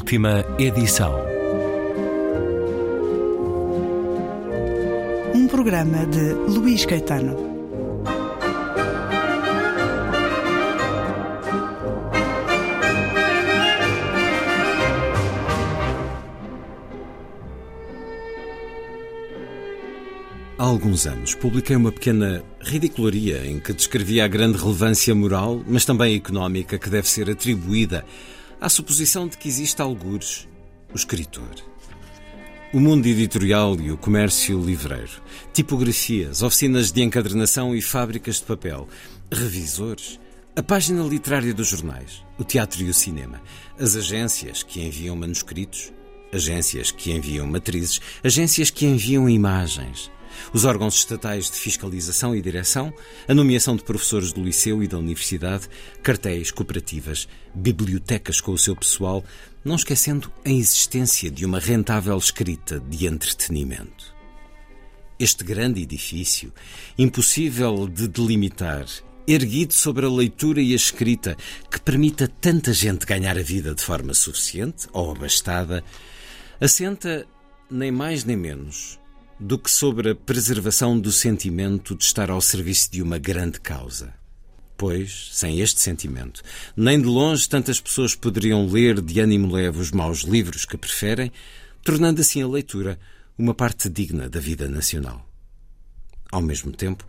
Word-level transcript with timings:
Última 0.00 0.42
edição. 0.58 1.14
Um 5.34 5.46
programa 5.46 6.06
de 6.06 6.32
Luís 6.50 6.86
Caetano. 6.86 7.36
Há 20.56 20.64
alguns 20.64 21.06
anos 21.06 21.34
publiquei 21.34 21.76
uma 21.76 21.92
pequena 21.92 22.42
ridicularia 22.58 23.46
em 23.46 23.60
que 23.60 23.74
descrevia 23.74 24.24
a 24.24 24.28
grande 24.28 24.56
relevância 24.56 25.14
moral, 25.14 25.62
mas 25.68 25.84
também 25.84 26.16
económica, 26.16 26.78
que 26.78 26.88
deve 26.88 27.06
ser 27.06 27.30
atribuída 27.30 28.04
à 28.60 28.68
suposição 28.68 29.26
de 29.26 29.38
que 29.38 29.48
existe 29.48 29.80
algures 29.80 30.46
o 30.92 30.96
escritor. 30.96 31.48
O 32.72 32.78
mundo 32.78 33.06
editorial 33.06 33.80
e 33.80 33.90
o 33.90 33.96
comércio 33.96 34.60
livreiro, 34.62 35.22
tipografias, 35.52 36.42
oficinas 36.42 36.92
de 36.92 37.02
encadernação 37.02 37.74
e 37.74 37.82
fábricas 37.82 38.36
de 38.36 38.44
papel, 38.44 38.86
revisores, 39.32 40.20
a 40.54 40.62
página 40.62 41.02
literária 41.02 41.54
dos 41.54 41.68
jornais, 41.68 42.24
o 42.38 42.44
teatro 42.44 42.82
e 42.82 42.90
o 42.90 42.94
cinema, 42.94 43.40
as 43.78 43.96
agências 43.96 44.62
que 44.62 44.80
enviam 44.82 45.16
manuscritos, 45.16 45.92
agências 46.32 46.90
que 46.90 47.10
enviam 47.10 47.46
matrizes, 47.46 48.00
agências 48.22 48.70
que 48.70 48.86
enviam 48.86 49.28
imagens 49.28 50.10
os 50.52 50.64
órgãos 50.64 50.96
estatais 50.96 51.50
de 51.50 51.56
fiscalização 51.56 52.34
e 52.34 52.42
direção, 52.42 52.92
a 53.28 53.34
nomeação 53.34 53.76
de 53.76 53.84
professores 53.84 54.32
do 54.32 54.42
liceu 54.42 54.82
e 54.82 54.88
da 54.88 54.98
universidade, 54.98 55.68
cartéis, 56.02 56.50
cooperativas, 56.50 57.28
bibliotecas 57.54 58.40
com 58.40 58.52
o 58.52 58.58
seu 58.58 58.74
pessoal, 58.74 59.24
não 59.64 59.76
esquecendo 59.76 60.32
a 60.44 60.50
existência 60.50 61.30
de 61.30 61.44
uma 61.44 61.58
rentável 61.58 62.16
escrita 62.16 62.80
de 62.80 63.06
entretenimento. 63.06 64.14
Este 65.18 65.44
grande 65.44 65.82
edifício, 65.82 66.52
impossível 66.98 67.86
de 67.86 68.08
delimitar, 68.08 68.86
erguido 69.28 69.74
sobre 69.74 70.06
a 70.06 70.10
leitura 70.10 70.60
e 70.60 70.72
a 70.72 70.76
escrita, 70.76 71.36
que 71.70 71.80
permita 71.80 72.26
tanta 72.26 72.72
gente 72.72 73.06
ganhar 73.06 73.38
a 73.38 73.42
vida 73.42 73.74
de 73.74 73.82
forma 73.82 74.14
suficiente 74.14 74.88
ou 74.92 75.12
abastada, 75.12 75.84
assenta 76.60 77.26
nem 77.70 77.92
mais 77.92 78.24
nem 78.24 78.36
menos 78.36 78.99
do 79.40 79.58
que 79.58 79.70
sobre 79.70 80.10
a 80.10 80.14
preservação 80.14 81.00
do 81.00 81.10
sentimento 81.10 81.96
de 81.96 82.04
estar 82.04 82.30
ao 82.30 82.42
serviço 82.42 82.92
de 82.92 83.00
uma 83.00 83.16
grande 83.16 83.58
causa. 83.58 84.12
Pois, 84.76 85.30
sem 85.32 85.60
este 85.60 85.80
sentimento, 85.80 86.42
nem 86.76 87.00
de 87.00 87.06
longe 87.06 87.48
tantas 87.48 87.80
pessoas 87.80 88.14
poderiam 88.14 88.66
ler 88.66 89.00
de 89.00 89.18
ânimo 89.18 89.50
leve 89.50 89.80
os 89.80 89.90
maus 89.90 90.20
livros 90.20 90.66
que 90.66 90.76
preferem, 90.76 91.32
tornando 91.82 92.20
assim 92.20 92.42
a 92.42 92.48
leitura 92.48 92.98
uma 93.38 93.54
parte 93.54 93.88
digna 93.88 94.28
da 94.28 94.38
vida 94.38 94.68
nacional. 94.68 95.26
Ao 96.30 96.42
mesmo 96.42 96.70
tempo, 96.70 97.06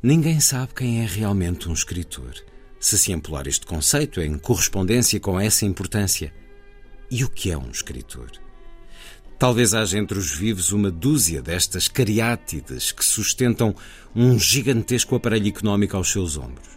ninguém 0.00 0.38
sabe 0.38 0.74
quem 0.74 1.02
é 1.02 1.06
realmente 1.06 1.68
um 1.68 1.72
escritor, 1.72 2.34
se 2.78 2.96
se 2.96 3.10
empolar 3.10 3.48
este 3.48 3.66
conceito 3.66 4.20
em 4.20 4.38
correspondência 4.38 5.18
com 5.18 5.40
essa 5.40 5.66
importância. 5.66 6.32
E 7.10 7.24
o 7.24 7.28
que 7.28 7.50
é 7.50 7.58
um 7.58 7.70
escritor? 7.70 8.43
Talvez 9.38 9.74
haja 9.74 9.98
entre 9.98 10.18
os 10.18 10.30
vivos 10.30 10.72
uma 10.72 10.90
dúzia 10.90 11.42
destas 11.42 11.88
cariátides 11.88 12.92
que 12.92 13.04
sustentam 13.04 13.74
um 14.14 14.38
gigantesco 14.38 15.16
aparelho 15.16 15.48
económico 15.48 15.96
aos 15.96 16.10
seus 16.10 16.36
ombros. 16.36 16.68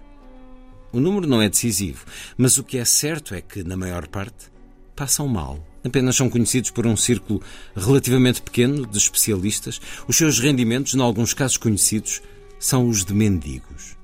O 0.91 0.99
número 0.99 1.27
não 1.27 1.41
é 1.41 1.49
decisivo, 1.49 2.05
mas 2.37 2.57
o 2.57 2.63
que 2.63 2.77
é 2.77 2.85
certo 2.85 3.35
é 3.35 3.41
que, 3.41 3.63
na 3.63 3.77
maior 3.77 4.07
parte, 4.07 4.51
passam 4.95 5.27
mal. 5.27 5.63
Apenas 5.83 6.15
são 6.15 6.29
conhecidos 6.29 6.71
por 6.71 6.87
um 6.87 6.97
círculo 6.97 7.41
relativamente 7.75 8.41
pequeno 8.41 8.85
de 8.85 8.97
especialistas. 8.97 9.79
Os 10.07 10.17
seus 10.17 10.39
rendimentos, 10.39 10.95
em 10.95 11.01
alguns 11.01 11.33
casos 11.33 11.57
conhecidos, 11.57 12.21
são 12.59 12.89
os 12.89 13.05
de 13.05 13.13
mendigos. 13.13 13.95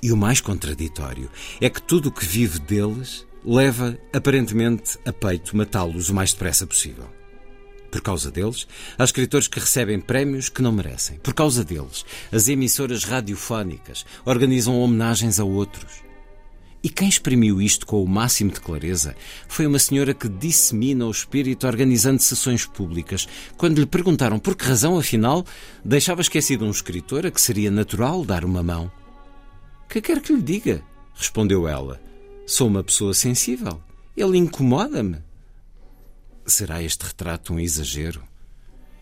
E 0.00 0.12
o 0.12 0.16
mais 0.16 0.40
contraditório 0.40 1.28
é 1.60 1.68
que 1.68 1.82
tudo 1.82 2.08
o 2.08 2.12
que 2.12 2.24
vive 2.24 2.60
deles 2.60 3.26
leva, 3.44 3.98
aparentemente, 4.12 4.96
a 5.04 5.12
peito 5.12 5.56
matá-los 5.56 6.08
o 6.08 6.14
mais 6.14 6.32
depressa 6.32 6.66
possível. 6.66 7.17
Por 7.90 8.02
causa 8.02 8.30
deles, 8.30 8.66
há 8.98 9.04
escritores 9.04 9.48
que 9.48 9.60
recebem 9.60 10.00
prémios 10.00 10.48
que 10.48 10.62
não 10.62 10.72
merecem. 10.72 11.18
Por 11.18 11.32
causa 11.32 11.64
deles, 11.64 12.04
as 12.30 12.48
emissoras 12.48 13.04
radiofónicas 13.04 14.04
organizam 14.24 14.78
homenagens 14.78 15.40
a 15.40 15.44
outros. 15.44 16.08
E 16.82 16.88
quem 16.88 17.08
exprimiu 17.08 17.60
isto 17.60 17.86
com 17.86 18.02
o 18.02 18.08
máximo 18.08 18.52
de 18.52 18.60
clareza 18.60 19.16
foi 19.48 19.66
uma 19.66 19.80
senhora 19.80 20.14
que 20.14 20.28
dissemina 20.28 21.06
o 21.06 21.10
espírito 21.10 21.66
organizando 21.66 22.22
sessões 22.22 22.66
públicas. 22.66 23.26
Quando 23.56 23.80
lhe 23.80 23.86
perguntaram 23.86 24.38
por 24.38 24.54
que 24.54 24.64
razão, 24.64 24.96
afinal, 24.96 25.44
deixava 25.84 26.20
esquecido 26.20 26.64
um 26.64 26.70
escritor 26.70 27.26
a 27.26 27.30
que 27.30 27.40
seria 27.40 27.70
natural 27.70 28.24
dar 28.24 28.44
uma 28.44 28.62
mão. 28.62 28.90
Que 29.88 30.00
quer 30.00 30.20
que 30.20 30.32
lhe 30.32 30.42
diga? 30.42 30.82
respondeu 31.14 31.66
ela. 31.66 32.00
Sou 32.46 32.68
uma 32.68 32.84
pessoa 32.84 33.12
sensível. 33.12 33.82
Ele 34.16 34.38
incomoda-me. 34.38 35.27
Será 36.48 36.82
este 36.82 37.04
retrato 37.04 37.52
um 37.52 37.60
exagero? 37.60 38.22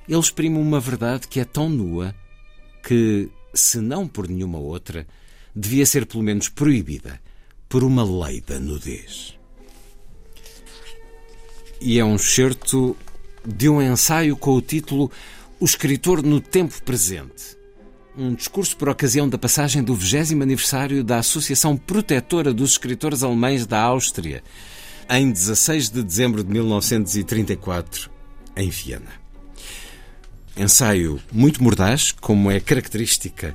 Ele 0.09 0.19
exprime 0.19 0.59
uma 0.59 0.81
verdade 0.81 1.29
que 1.29 1.39
é 1.39 1.45
tão 1.45 1.69
nua 1.69 2.13
que, 2.83 3.31
se 3.55 3.79
não 3.79 4.09
por 4.09 4.29
nenhuma 4.29 4.59
outra, 4.59 5.07
devia 5.55 5.87
ser 5.87 6.07
pelo 6.07 6.25
menos 6.25 6.49
proibida 6.49 7.21
por 7.69 7.85
uma 7.85 8.05
lei 8.27 8.41
da 8.41 8.59
nudez. 8.59 9.39
E 11.81 12.01
é 12.01 12.05
um 12.05 12.17
excerto 12.17 12.97
de 13.47 13.69
um 13.69 13.81
ensaio 13.81 14.37
com 14.37 14.53
o 14.53 14.61
título 14.61 15.11
O 15.61 15.65
Escritor 15.65 16.25
no 16.25 16.41
Tempo 16.41 16.83
Presente. 16.83 17.57
Um 18.19 18.35
discurso 18.35 18.77
por 18.77 18.89
ocasião 18.89 19.29
da 19.29 19.39
passagem 19.39 19.85
do 19.85 19.95
20 19.95 20.43
aniversário 20.43 21.05
da 21.05 21.19
Associação 21.19 21.77
Protetora 21.77 22.53
dos 22.53 22.73
Escritores 22.73 23.23
Alemães 23.23 23.67
da 23.67 23.81
Áustria, 23.81 24.43
em 25.09 25.31
16 25.31 25.91
de 25.91 26.03
dezembro 26.03 26.43
de 26.43 26.51
1934, 26.51 28.11
em 28.57 28.71
Viena. 28.71 29.27
Ensaio 30.57 31.21
muito 31.31 31.63
mordaz, 31.63 32.13
como 32.13 32.51
é 32.51 32.59
característica 32.59 33.55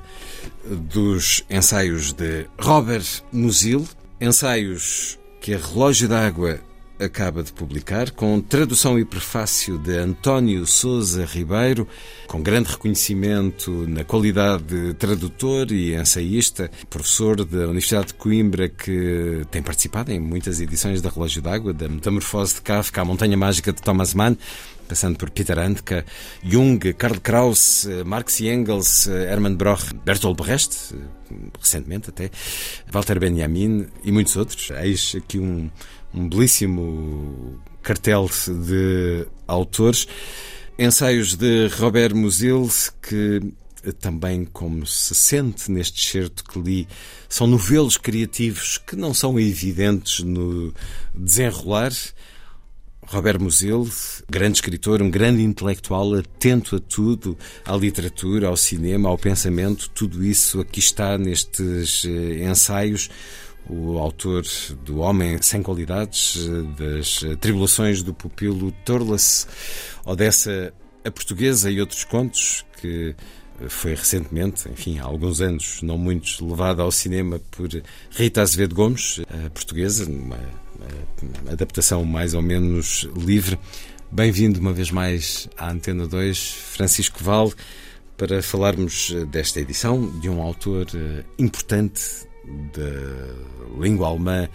dos 0.64 1.44
ensaios 1.50 2.12
de 2.12 2.46
Robert 2.58 3.06
Musil, 3.32 3.86
ensaios 4.20 5.18
que 5.40 5.54
a 5.54 5.58
Relógio 5.58 6.08
d'Água 6.08 6.60
acaba 7.02 7.42
de 7.42 7.52
publicar, 7.52 8.10
com 8.10 8.40
tradução 8.40 8.98
e 8.98 9.04
prefácio 9.04 9.78
de 9.78 9.96
António 9.96 10.66
Souza 10.66 11.24
Ribeiro, 11.24 11.86
com 12.26 12.42
grande 12.42 12.70
reconhecimento 12.70 13.70
na 13.88 14.04
qualidade 14.04 14.62
de 14.62 14.94
tradutor 14.94 15.70
e 15.72 15.94
ensaísta, 15.94 16.70
professor 16.88 17.44
da 17.44 17.64
Universidade 17.64 18.08
de 18.08 18.14
Coimbra, 18.14 18.68
que 18.68 19.42
tem 19.50 19.62
participado 19.62 20.12
em 20.12 20.20
muitas 20.20 20.60
edições 20.60 21.02
da 21.02 21.10
Relógio 21.10 21.42
d'Água, 21.42 21.72
da 21.72 21.88
Metamorfose 21.88 22.54
de 22.54 22.62
Kafka, 22.62 23.02
a 23.02 23.04
Montanha 23.04 23.36
Mágica 23.36 23.72
de 23.72 23.82
Thomas 23.82 24.14
Mann, 24.14 24.36
passando 24.92 25.16
por 25.16 25.30
Peter 25.30 25.58
Handke, 25.58 26.04
Jung, 26.44 26.78
Karl 26.92 27.18
Kraus, 27.18 27.88
Marx 28.04 28.40
e 28.40 28.48
Engels, 28.48 29.06
Hermann 29.06 29.56
Broch, 29.56 29.90
Bertolt 30.04 30.36
Brecht, 30.36 30.94
recentemente 31.58 32.10
até, 32.10 32.30
Walter 32.92 33.18
Benjamin 33.18 33.86
e 34.04 34.12
muitos 34.12 34.36
outros. 34.36 34.70
Eis 34.70 35.14
aqui 35.16 35.38
um, 35.38 35.70
um 36.12 36.28
belíssimo 36.28 37.58
cartel 37.82 38.28
de 38.66 39.26
autores. 39.46 40.06
Ensaios 40.78 41.36
de 41.36 41.68
Robert 41.68 42.14
Musil, 42.14 42.68
que 43.00 43.40
também, 43.98 44.44
como 44.44 44.86
se 44.86 45.14
sente 45.14 45.70
neste 45.70 46.06
certo 46.06 46.44
que 46.44 46.58
li, 46.58 46.88
são 47.30 47.46
novelos 47.46 47.96
criativos 47.96 48.76
que 48.76 48.94
não 48.94 49.14
são 49.14 49.40
evidentes 49.40 50.20
no 50.20 50.74
desenrolar. 51.14 51.92
Robert 53.06 53.40
Musil, 53.40 53.88
grande 54.30 54.58
escritor, 54.58 55.02
um 55.02 55.10
grande 55.10 55.42
intelectual, 55.42 56.14
atento 56.14 56.76
a 56.76 56.80
tudo, 56.80 57.36
à 57.64 57.76
literatura, 57.76 58.48
ao 58.48 58.56
cinema, 58.56 59.08
ao 59.08 59.18
pensamento, 59.18 59.90
tudo 59.90 60.24
isso 60.24 60.60
aqui 60.60 60.80
está 60.80 61.18
nestes 61.18 62.04
eh, 62.04 62.44
ensaios. 62.44 63.10
O 63.68 63.98
autor 63.98 64.44
do 64.84 64.98
Homem 64.98 65.40
Sem 65.40 65.62
Qualidades, 65.62 66.36
das 66.76 67.20
Tribulações 67.40 68.02
do 68.02 68.12
Pupilo 68.12 68.72
Torlas, 68.84 69.46
Odessa 70.04 70.74
a 71.04 71.10
Portuguesa 71.10 71.70
e 71.70 71.80
outros 71.80 72.04
contos 72.04 72.64
que 72.80 73.14
foi 73.68 73.94
recentemente, 73.94 74.68
enfim, 74.68 74.98
há 74.98 75.04
alguns 75.04 75.40
anos, 75.40 75.82
não 75.82 75.98
muitos, 75.98 76.40
levada 76.40 76.82
ao 76.82 76.90
cinema 76.90 77.40
por 77.50 77.68
Rita 78.10 78.42
Azevedo 78.42 78.74
Gomes, 78.74 79.20
portuguesa, 79.54 80.08
uma, 80.08 80.38
uma 81.22 81.52
adaptação 81.52 82.04
mais 82.04 82.34
ou 82.34 82.42
menos 82.42 83.08
livre. 83.16 83.58
Bem-vindo 84.10 84.60
uma 84.60 84.72
vez 84.72 84.90
mais 84.90 85.48
à 85.56 85.70
Antena 85.70 86.06
2, 86.06 86.50
Francisco 86.74 87.22
Val, 87.22 87.52
para 88.16 88.42
falarmos 88.42 89.12
desta 89.30 89.60
edição 89.60 90.18
de 90.20 90.28
um 90.28 90.42
autor 90.42 90.86
importante 91.38 92.26
da 92.44 93.80
língua 93.80 94.08
alemã 94.08 94.48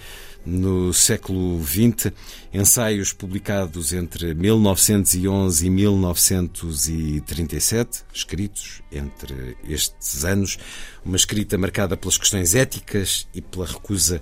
no 0.48 0.94
século 0.94 1.62
XX, 1.62 2.14
ensaios 2.54 3.12
publicados 3.12 3.92
entre 3.92 4.34
1911 4.34 5.66
e 5.66 5.70
1937, 5.70 8.06
escritos 8.14 8.82
entre 8.90 9.58
estes 9.68 10.24
anos, 10.24 10.58
uma 11.04 11.18
escrita 11.18 11.58
marcada 11.58 11.98
pelas 11.98 12.18
questões 12.18 12.56
éticas 12.56 13.28
e 13.36 13.42
pela 13.42 13.66
recusa 13.66 14.22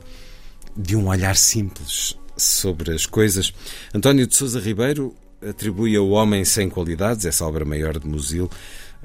de 0.75 0.95
um 0.95 1.10
olhar 1.10 1.36
simples 1.36 2.18
sobre 2.36 2.92
as 2.92 3.06
coisas. 3.06 3.54
António 3.94 4.25
de 4.25 4.36
Sousa 4.36 4.60
Ribeiro 4.60 5.16
atribui 5.48 5.95
ao 5.95 6.10
Homem 6.10 6.44
Sem 6.44 6.69
Qualidades, 6.69 7.25
essa 7.25 7.45
obra 7.45 7.63
maior 7.63 8.00
de 8.00 8.07
Musil, 8.07 8.50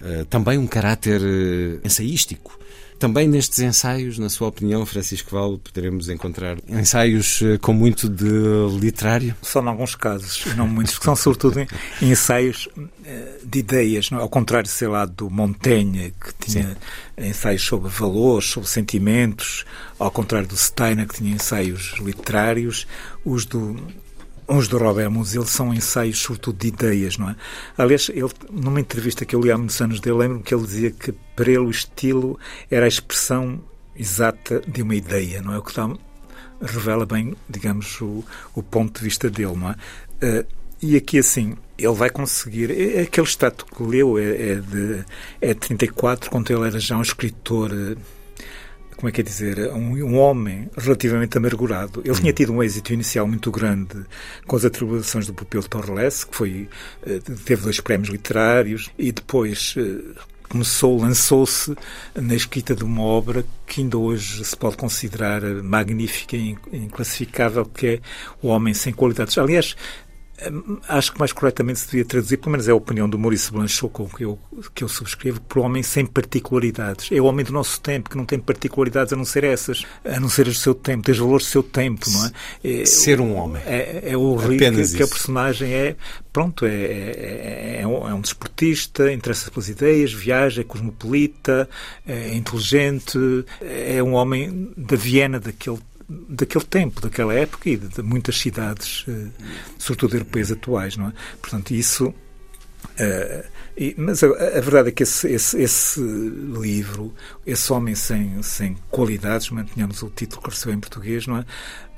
eh, 0.03 0.25
também 0.31 0.57
um 0.57 0.67
caráter 0.67 1.21
eh, 1.21 1.81
ensaístico. 1.85 2.59
Também 3.01 3.27
nestes 3.27 3.59
ensaios, 3.61 4.19
na 4.19 4.29
sua 4.29 4.49
opinião, 4.49 4.85
Francisco 4.85 5.31
Val, 5.31 5.59
poderemos 5.59 6.09
encontrar 6.09 6.59
ensaios 6.69 7.41
eh, 7.43 7.57
com 7.57 7.73
muito 7.73 8.09
de 8.09 8.31
literário? 8.79 9.35
Só 9.43 9.63
em 9.63 9.67
alguns 9.67 9.95
casos, 9.95 10.45
não 10.55 10.69
muitos, 10.69 10.99
que 10.99 11.05
são 11.07 11.17
sobretudo 11.17 11.67
ensaios 12.03 12.69
de 13.43 13.59
ideias, 13.59 14.11
não? 14.11 14.19
É? 14.19 14.23
ao 14.23 14.29
contrário, 14.29 14.69
sei 14.69 14.89
lá, 14.89 15.07
do 15.07 15.31
Montaigne, 15.31 16.13
que 16.21 16.47
tinha 16.47 16.77
Sim. 17.19 17.29
ensaios 17.29 17.63
sobre 17.63 17.89
valores, 17.89 18.51
sobre 18.51 18.69
sentimentos, 18.69 19.65
ao 19.99 20.11
contrário 20.11 20.47
do 20.47 20.57
Steiner, 20.57 21.09
que 21.09 21.15
tinha 21.15 21.35
ensaios 21.35 21.95
literários, 22.01 22.87
os 23.25 23.45
do 23.45 23.77
os 24.57 24.69
do 24.69 24.79
Robert 24.79 25.11
Musil 25.11 25.47
são 25.47 25.73
ensaios, 25.73 26.19
sobretudo, 26.19 26.59
de 26.59 26.69
ideias, 26.69 27.17
não 27.17 27.31
é? 27.31 27.37
Aliás, 27.79 28.09
ele, 28.09 28.31
numa 28.51 28.81
entrevista 28.81 29.25
que 29.25 29.35
eu 29.35 29.41
li 29.41 29.51
há 29.51 29.57
muitos 29.57 29.81
anos 29.81 30.01
dele, 30.01 30.17
lembro-me 30.17 30.43
que 30.43 30.55
ele 30.55 30.65
dizia 30.65 30.91
que 30.91 31.13
para 31.37 31.51
ele 31.51 31.59
o 31.59 31.71
estilo 31.71 32.39
era 32.71 32.85
a 32.85 32.89
expressão 32.89 33.61
exata 33.95 34.61
de 34.67 34.83
uma 34.83 34.95
ideia, 34.95 35.41
não 35.41 35.55
é? 35.55 35.59
O 35.59 35.63
que 35.63 35.75
dá, 35.75 35.89
revela 36.61 37.07
bem, 37.07 37.35
digamos, 37.49 38.01
o, 38.01 38.25
o 38.55 38.63
ponto 38.63 38.99
de 38.99 39.05
vista 39.05 39.31
dele, 39.31 39.57
não 39.57 39.71
é? 39.71 39.75
Uh, 40.23 40.47
e 40.83 40.97
aqui, 40.97 41.19
assim, 41.19 41.57
ele 41.79 41.95
vai 41.95 42.11
conseguir. 42.11 42.71
É, 42.71 43.01
é 43.01 43.03
aquele 43.03 43.27
status 43.27 43.67
que 43.71 43.83
leu 43.83 44.19
é, 44.19 44.53
é, 44.53 44.55
de, 44.57 45.05
é 45.41 45.55
de 45.55 45.61
34, 45.61 46.31
quando 46.31 46.51
ele 46.51 46.67
era 46.67 46.79
já 46.79 46.97
um 46.97 47.03
escritor. 47.03 47.71
Uh, 47.73 47.97
como 49.01 49.09
é 49.09 49.13
que 49.13 49.23
é 49.23 49.25
dizer, 49.25 49.73
um, 49.73 49.95
um 50.05 50.19
homem 50.19 50.69
relativamente 50.77 51.37
amargurado. 51.39 52.03
Ele 52.05 52.15
tinha 52.15 52.33
tido 52.35 52.53
um 52.53 52.63
êxito 52.63 52.93
inicial 52.93 53.27
muito 53.27 53.51
grande 53.51 54.05
com 54.47 54.57
as 54.57 54.65
atribuições 54.65 55.27
do 55.27 55.33
Pupil 55.33 55.63
Torres, 55.63 56.25
que 56.25 56.37
foi, 56.37 56.69
eh, 57.07 57.19
teve 57.47 57.63
dois 57.63 57.81
prémios 57.81 58.11
literários, 58.11 58.91
e 58.99 59.11
depois 59.11 59.75
eh, 59.79 60.21
começou, 60.51 61.01
lançou-se 61.01 61.75
na 62.15 62.35
escrita 62.35 62.75
de 62.75 62.85
uma 62.85 63.03
obra 63.03 63.43
que 63.67 63.81
ainda 63.81 63.97
hoje 63.97 64.45
se 64.45 64.55
pode 64.55 64.77
considerar 64.77 65.41
magnífica 65.63 66.37
e 66.37 66.57
inclassificável, 66.71 67.65
que 67.65 67.87
é 67.87 68.01
O 68.43 68.49
Homem 68.49 68.75
Sem 68.75 68.93
Qualidades. 68.93 69.39
Aliás, 69.39 69.75
acho 70.89 71.13
que 71.13 71.19
mais 71.19 71.33
corretamente 71.33 71.81
se 71.81 71.87
devia 71.87 72.05
traduzir, 72.05 72.37
pelo 72.39 72.53
menos 72.53 72.69
é 72.69 72.71
a 72.71 72.75
opinião 72.75 73.09
do 73.09 73.19
Maurício 73.19 73.53
Blanchot, 73.53 73.93
com 73.93 74.09
que 74.09 74.25
eu, 74.25 74.39
que 74.75 74.85
eu 74.85 74.89
subscrevo, 74.89 75.41
por 75.43 75.59
homem 75.59 75.83
sem 75.83 76.07
particularidades. 76.07 77.11
É 77.13 77.21
o 77.21 77.25
homem 77.25 77.45
do 77.45 77.53
nosso 77.53 77.81
tempo, 77.81 78.11
que 78.11 78.17
não 78.17 78.25
tem 78.25 78.39
particularidades 78.39 79.13
a 79.13 79.17
não 79.17 79.25
ser 79.25 79.45
essas, 79.45 79.85
a 80.05 80.19
não 80.19 80.29
ser 80.29 80.49
o 80.49 80.55
seu 80.55 80.75
tempo, 80.75 81.05
tem 81.05 81.13
os 81.13 81.19
valores 81.19 81.47
do 81.47 81.51
seu 81.51 81.63
tempo, 81.63 82.09
não 82.11 82.27
é? 82.27 82.33
é 82.65 82.87
ser 82.87 83.21
um 83.21 83.35
homem. 83.37 83.63
É, 83.67 84.11
é 84.11 84.17
o 84.17 84.35
rico 84.37 84.59
que, 84.59 84.97
que 84.97 85.03
a 85.03 85.09
personagem 85.09 85.73
é. 85.73 85.97
Pronto, 86.33 86.65
é, 86.65 86.71
é, 86.71 87.79
é, 87.81 87.87
um, 87.87 88.09
é 88.09 88.15
um 88.15 88.21
desportista, 88.21 89.13
interessa 89.13 89.51
pelas 89.51 89.69
ideias, 89.69 90.13
viaja, 90.13 90.61
é 90.61 90.65
cosmopolita, 90.65 91.69
é 92.07 92.35
inteligente, 92.35 93.19
é 93.61 94.01
um 94.03 94.15
homem 94.15 94.73
da 94.77 94.97
Viena 94.97 95.41
daquele 95.41 95.79
daquele 96.29 96.65
tempo, 96.65 97.01
daquela 97.01 97.33
época 97.33 97.71
e 97.71 97.77
de, 97.77 97.89
de 97.89 98.03
muitas 98.03 98.37
cidades, 98.37 99.07
uh, 99.07 99.31
sobretudo 99.79 100.17
europeias 100.17 100.51
atuais, 100.51 100.97
não 100.97 101.09
é? 101.09 101.13
Portanto, 101.41 101.71
isso. 101.73 102.09
Uh, 102.09 103.45
e, 103.77 103.95
mas 103.97 104.23
a, 104.23 104.27
a, 104.27 104.61
verdade 104.61 104.89
é 104.89 104.93
que 104.93 105.03
esse, 105.03 105.29
esse, 105.29 105.61
esse, 105.61 106.01
livro, 106.01 107.15
esse 107.47 107.73
homem 107.73 107.95
sem, 107.95 108.43
sem 108.43 108.77
qualidades, 108.91 109.51
mantenhamos 109.51 110.03
o 110.03 110.11
título 110.11 110.43
que 110.43 110.51
recebeu 110.51 110.75
em 110.75 110.81
português, 110.81 111.27
não 111.27 111.39
é? 111.39 111.45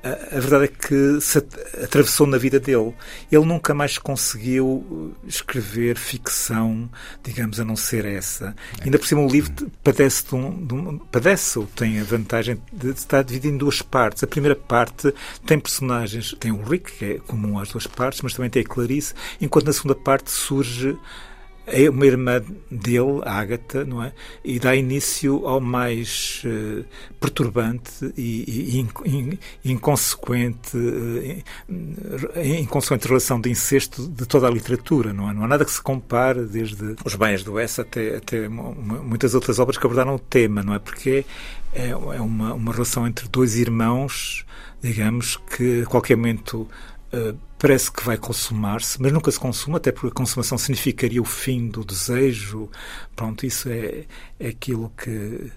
A, 0.02 0.40
verdade 0.40 0.64
é 0.64 0.68
que 0.68 1.20
se 1.20 1.38
atravessou 1.82 2.26
na 2.26 2.36
vida 2.36 2.58
dele. 2.58 2.92
Ele 3.30 3.44
nunca 3.44 3.72
mais 3.72 3.98
conseguiu 3.98 5.14
escrever 5.24 5.96
ficção, 5.96 6.90
digamos, 7.22 7.60
a 7.60 7.64
não 7.64 7.76
ser 7.76 8.04
essa. 8.04 8.54
É. 8.80 8.84
Ainda 8.84 8.98
por 8.98 9.06
cima, 9.06 9.20
o 9.20 9.28
livro 9.28 9.70
padece, 9.82 10.26
de 10.26 10.34
um, 10.34 10.66
de 10.66 10.74
um, 10.74 10.98
padece 10.98 11.58
ou 11.58 11.66
tem 11.66 12.00
a 12.00 12.04
vantagem 12.04 12.60
de 12.72 12.90
estar 12.90 13.22
dividido 13.22 13.54
em 13.54 13.58
duas 13.58 13.80
partes. 13.80 14.24
A 14.24 14.26
primeira 14.26 14.56
parte 14.56 15.14
tem 15.46 15.58
personagens, 15.58 16.34
tem 16.38 16.50
o 16.50 16.62
Rick, 16.62 16.92
que 16.92 17.04
é 17.04 17.18
comum 17.18 17.58
às 17.58 17.70
duas 17.70 17.86
partes, 17.86 18.22
mas 18.22 18.34
também 18.34 18.50
tem 18.50 18.62
a 18.62 18.64
Clarice, 18.64 19.14
enquanto 19.40 19.66
na 19.66 19.72
segunda 19.72 19.94
parte 19.94 20.30
surge 20.30 20.98
é 21.66 21.88
uma 21.88 22.06
irmã 22.06 22.42
dele, 22.70 23.20
Ágata, 23.24 23.84
não 23.84 24.02
é? 24.02 24.12
E 24.44 24.58
dá 24.58 24.74
início 24.74 25.46
ao 25.46 25.60
mais 25.60 26.42
uh, 26.44 26.84
perturbante 27.20 28.12
e, 28.16 28.76
e 28.76 28.80
in, 29.06 29.38
inconsequente, 29.64 30.76
uh, 30.76 32.40
inconsequente 32.42 33.06
relação 33.06 33.40
de 33.40 33.50
incesto 33.50 34.08
de 34.08 34.26
toda 34.26 34.48
a 34.48 34.50
literatura, 34.50 35.12
não 35.12 35.30
é? 35.30 35.32
Não 35.32 35.44
há 35.44 35.48
nada 35.48 35.64
que 35.64 35.70
se 35.70 35.80
compare, 35.80 36.44
desde 36.44 36.96
Os 37.04 37.14
Bens 37.14 37.44
do 37.44 37.52
Oeste 37.54 37.80
até, 37.80 38.16
até 38.16 38.48
muitas 38.48 39.34
outras 39.34 39.58
obras 39.58 39.78
que 39.78 39.86
abordaram 39.86 40.14
o 40.14 40.18
tema, 40.18 40.62
não 40.62 40.74
é? 40.74 40.78
Porque 40.78 41.24
é, 41.72 41.90
é 41.90 42.20
uma, 42.20 42.54
uma 42.54 42.72
relação 42.72 43.06
entre 43.06 43.28
dois 43.28 43.56
irmãos, 43.56 44.44
digamos, 44.82 45.36
que 45.56 45.82
a 45.82 45.86
qualquer 45.86 46.16
momento 46.16 46.68
uh, 47.12 47.38
parece 47.58 47.90
que 47.92 48.04
vai 48.04 48.16
consumar-se, 48.16 49.00
mas 49.00 49.12
nunca 49.12 49.30
se 49.30 49.38
consuma, 49.38 49.76
até 49.76 49.92
porque 49.92 50.08
a 50.08 50.10
consumação 50.10 50.58
significaria 50.58 51.22
o 51.22 51.24
fim 51.24 51.68
do 51.68 51.84
desejo. 51.84 52.68
Pronto, 53.14 53.46
isso 53.46 53.68
é, 53.68 54.04
é 54.40 54.48
aquilo 54.48 54.92
que, 54.96 55.52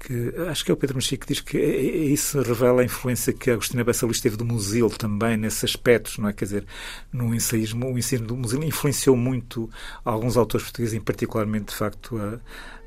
que 0.00 0.34
acho 0.48 0.64
que 0.64 0.70
é 0.70 0.74
o 0.74 0.76
Pedro 0.76 0.96
Mexico 0.96 1.26
que 1.26 1.34
diz 1.34 1.42
que 1.42 1.58
é, 1.58 1.60
é, 1.60 1.82
isso 2.06 2.40
revela 2.40 2.80
a 2.80 2.84
influência 2.84 3.32
que 3.32 3.50
Agostina 3.50 3.84
Bessalis 3.84 4.20
teve 4.20 4.36
do 4.36 4.44
Musil 4.44 4.88
também 4.88 5.36
nesses 5.36 5.64
aspectos, 5.64 6.16
não 6.16 6.28
é? 6.28 6.32
Quer 6.32 6.44
dizer, 6.46 6.66
no 7.12 7.34
ensaísmo, 7.34 7.92
o 7.92 7.98
ensino 7.98 8.26
do 8.26 8.36
Musil 8.36 8.62
influenciou 8.62 9.16
muito 9.16 9.68
alguns 10.04 10.36
autores 10.36 10.64
portugueses, 10.66 10.94
em 10.94 11.00
particularmente, 11.00 11.66
de 11.66 11.74
facto, 11.74 12.16
a, 12.16 12.40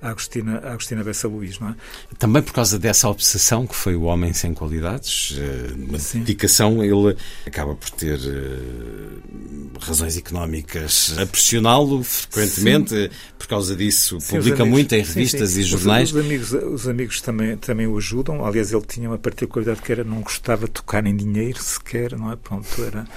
a 0.04 0.10
Agostina, 0.10 0.60
a 0.60 0.74
Agostina 0.74 1.04
Bessa 1.04 1.28
Luís, 1.30 1.58
não 1.60 1.70
é? 1.70 1.76
Também 2.20 2.42
por 2.42 2.54
causa 2.54 2.78
dessa 2.78 3.08
obsessão 3.08 3.66
que 3.66 3.76
foi 3.76 3.96
o 3.96 4.04
homem 4.04 4.34
sem 4.34 4.54
qualidades, 4.54 5.36
eh, 5.40 5.72
uma 5.76 5.98
Sim. 5.98 6.20
dedicação, 6.20 6.84
ele 6.84 7.16
acaba 7.48 7.74
por 7.74 7.90
ter 7.92 8.20
eh, 8.20 9.80
razões 9.80 10.18
económicas 10.18 11.16
a 11.18 11.26
pressioná-lo 11.26 12.04
frequentemente, 12.04 12.90
sim. 12.90 13.10
por 13.38 13.48
causa 13.48 13.76
disso 13.76 14.20
sim, 14.20 14.38
publica 14.38 14.66
muito 14.66 14.94
em 14.94 15.02
revistas 15.02 15.56
e 15.56 15.64
jornais. 15.64 16.10
Os, 16.12 16.16
os, 16.16 16.26
amigos, 16.26 16.52
os 16.52 16.88
amigos 16.88 17.22
também, 17.22 17.56
também 17.56 17.88
o 17.88 17.98
ajudam, 17.98 18.46
aliás 18.46 18.74
ele 18.74 18.86
tinha 18.86 19.10
uma 19.10 19.18
particularidade 19.18 19.82
que 19.82 19.92
era 19.92 20.04
não 20.04 20.20
gostava 20.22 20.66
de 20.66 20.72
tocar 20.72 21.06
em 21.06 21.16
dinheiro 21.16 21.62
sequer, 21.62 22.18
não 22.18 22.30
é? 22.30 22.36
Pronto, 22.36 22.68
era, 22.84 23.08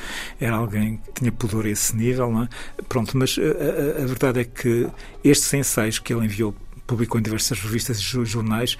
era 0.41 0.55
alguém 0.55 0.99
que 0.99 1.21
tinha 1.21 1.33
pudor 1.33 1.67
a 1.67 1.69
esse 1.69 1.97
nível, 1.97 2.31
não 2.31 2.45
é? 2.45 2.49
Pronto, 2.89 3.17
mas 3.19 3.37
a, 3.39 4.01
a, 4.01 4.05
a 4.05 4.07
verdade 4.07 4.41
é 4.41 4.45
que 4.45 4.87
estes 5.25 5.53
ensaios 5.53 5.99
que 5.99 6.13
ele 6.13 6.25
enviou 6.25 6.55
publicou 6.87 7.19
em 7.19 7.23
diversas 7.23 7.59
revistas 7.61 7.99
e 7.99 8.25
jornais, 8.25 8.77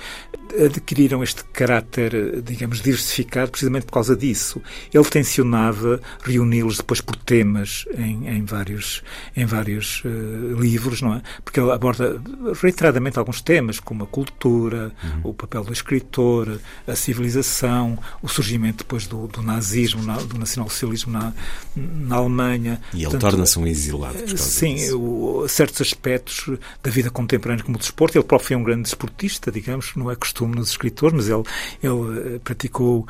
adquiriram 0.65 1.23
este 1.23 1.45
caráter, 1.45 2.43
digamos, 2.43 2.81
diversificado 2.81 3.51
precisamente 3.51 3.87
por 3.87 3.93
causa 3.93 4.17
disso. 4.17 4.63
Ele 4.93 5.05
tensionava 5.05 6.01
reuni-los 6.23 6.79
depois 6.79 7.01
por 7.01 7.17
temas 7.17 7.85
em, 7.97 8.29
em 8.29 8.45
vários, 8.45 9.03
em 9.37 9.45
vários 9.45 10.03
uh, 10.05 10.61
livros, 10.61 11.03
não 11.03 11.15
é? 11.15 11.23
Porque 11.45 11.61
ele 11.61 11.71
aborda 11.71 12.21
reiteradamente 12.63 13.19
alguns 13.19 13.41
temas, 13.41 13.81
como 13.81 14.05
a 14.05 14.07
cultura, 14.07 14.93
uhum. 15.03 15.31
o 15.31 15.35
papel 15.35 15.65
do 15.65 15.73
escritor, 15.73 16.61
a 16.87 16.95
civilização, 16.95 17.99
o 18.23 18.29
surgimento 18.29 18.79
depois 18.79 19.07
do, 19.07 19.27
do 19.27 19.43
nazismo, 19.43 20.03
na, 20.03 20.17
do 20.17 20.39
nacionalsocialismo 20.39 21.13
na, 21.13 21.33
na 21.75 22.17
Alemanha. 22.17 22.81
E 22.95 23.05
ele 23.05 23.19
torna-se 23.19 23.59
um 23.59 23.67
exilado 23.67 24.15
por 24.15 24.27
causa 24.27 24.43
Sim, 24.43 24.93
o, 24.95 25.47
certos 25.49 25.81
aspectos 25.81 26.59
da 26.83 26.91
vida 26.91 27.11
contemporânea, 27.11 27.65
desporto. 27.97 28.19
Ele 28.19 28.25
próprio 28.25 28.49
foi 28.49 28.57
um 28.57 28.63
grande 28.63 28.83
desportista, 28.83 29.51
digamos, 29.51 29.95
não 29.97 30.11
é 30.11 30.15
costume 30.15 30.55
nos 30.55 30.71
escritores, 30.71 31.15
mas 31.15 31.29
ele, 31.29 31.43
ele 31.83 32.37
eh, 32.37 32.39
praticou, 32.45 33.07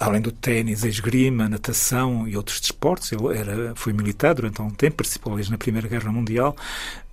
além 0.00 0.20
do 0.20 0.32
ténis, 0.32 0.82
a 0.82 0.88
esgrima, 0.88 1.44
a 1.44 1.48
natação 1.48 2.26
e 2.26 2.36
outros 2.36 2.58
desportos. 2.60 3.12
Ele 3.12 3.38
era, 3.38 3.74
foi 3.76 3.92
militar 3.92 4.34
durante 4.34 4.60
algum 4.60 4.74
tempo, 4.74 4.96
participou 4.96 5.32
aliás 5.34 5.50
na 5.50 5.58
Primeira 5.58 5.86
Guerra 5.86 6.10
Mundial. 6.10 6.56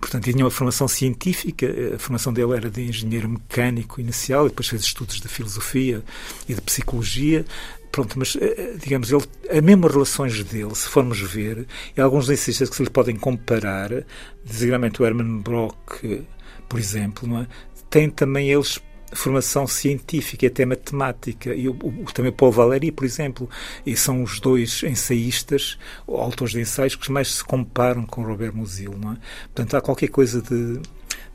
Portanto, 0.00 0.24
tinha 0.24 0.44
uma 0.44 0.50
formação 0.50 0.88
científica. 0.88 1.66
A 1.94 1.98
formação 1.98 2.32
dele 2.32 2.56
era 2.56 2.70
de 2.70 2.82
engenheiro 2.82 3.28
mecânico 3.28 4.00
inicial, 4.00 4.46
e 4.46 4.48
depois 4.48 4.68
fez 4.68 4.82
estudos 4.82 5.20
de 5.20 5.28
filosofia 5.28 6.02
e 6.48 6.54
de 6.54 6.60
psicologia. 6.62 7.44
Pronto, 7.92 8.16
mas, 8.18 8.36
eh, 8.40 8.76
digamos, 8.80 9.10
ele, 9.10 9.24
as 9.50 9.60
mesmas 9.60 9.92
relações 9.92 10.44
dele, 10.44 10.74
se 10.76 10.88
formos 10.88 11.20
ver, 11.20 11.66
e 11.96 12.00
alguns 12.00 12.26
cientistas 12.26 12.70
que 12.70 12.76
se 12.76 12.84
lhe 12.84 12.90
podem 12.90 13.16
comparar, 13.16 13.90
designadamente 14.44 15.02
o 15.02 15.04
Hermann 15.04 15.40
Brock, 15.40 16.22
por 16.70 16.78
exemplo, 16.78 17.36
é? 17.36 17.46
têm 17.90 18.08
também 18.08 18.48
eles 18.48 18.80
formação 19.12 19.66
científica 19.66 20.46
e 20.46 20.48
até 20.48 20.64
matemática. 20.64 21.52
E 21.52 21.68
o, 21.68 21.72
o, 21.72 22.04
também 22.14 22.30
Paul 22.30 22.52
Valéry, 22.52 22.92
por 22.92 23.04
exemplo, 23.04 23.50
e 23.84 23.96
são 23.96 24.22
os 24.22 24.38
dois 24.38 24.84
ensaístas, 24.84 25.76
autores 26.06 26.52
de 26.52 26.60
ensaios, 26.60 26.94
que 26.94 27.10
mais 27.10 27.34
se 27.34 27.44
comparam 27.44 28.06
com 28.06 28.22
Robert 28.22 28.54
Musil. 28.54 28.94
Não 28.96 29.14
é? 29.14 29.16
Portanto, 29.46 29.76
há 29.76 29.80
qualquer 29.80 30.08
coisa 30.08 30.40
de 30.40 30.80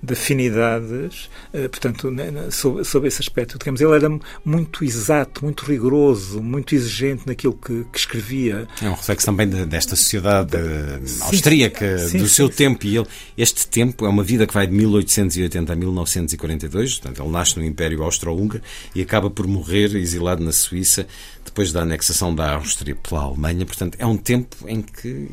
de 0.05 0.13
afinidades, 0.13 1.29
eh, 1.53 1.67
portanto, 1.67 2.13
sobre, 2.51 3.07
esse 3.07 3.21
aspecto. 3.21 3.57
Digamos, 3.57 3.81
ele 3.81 3.93
era 3.93 4.09
muito 4.43 4.83
exato, 4.83 5.43
muito 5.43 5.65
rigoroso, 5.65 6.41
muito 6.41 6.75
exigente 6.75 7.23
naquilo 7.25 7.53
que, 7.53 7.85
que 7.91 7.97
escrevia. 7.97 8.67
É 8.81 8.89
um 8.89 8.93
reflexo 8.93 9.25
também 9.25 9.47
de, 9.47 9.65
desta 9.65 9.95
sociedade 9.95 10.57
sim, 11.05 11.23
austríaca 11.23 11.97
sim, 11.99 12.17
do 12.17 12.27
sim, 12.27 12.35
seu 12.35 12.49
tempo. 12.49 12.85
E 12.85 12.97
ele, 12.97 13.07
este 13.37 13.67
tempo 13.67 14.05
é 14.05 14.09
uma 14.09 14.23
vida 14.23 14.47
que 14.47 14.53
vai 14.53 14.67
de 14.67 14.73
1880 14.73 15.73
a 15.73 15.75
1942, 15.75 16.99
portanto, 16.99 17.21
ele 17.21 17.31
nasce 17.31 17.57
no 17.57 17.65
Império 17.65 18.03
Austro-Húngaro 18.03 18.61
e 18.93 19.01
acaba 19.01 19.29
por 19.29 19.47
morrer 19.47 19.95
exilado 19.95 20.43
na 20.43 20.51
Suíça 20.51 21.07
depois 21.43 21.71
da 21.71 21.81
anexação 21.81 22.33
da 22.33 22.53
Áustria 22.55 22.95
pela 22.95 23.21
Alemanha. 23.21 23.65
Portanto, 23.65 23.95
é 23.99 24.05
um 24.05 24.17
tempo 24.17 24.55
em 24.67 24.81
que 24.81 25.29